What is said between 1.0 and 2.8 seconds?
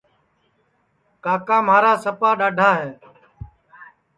کاکا بھورا سپا ڈؔاڈھا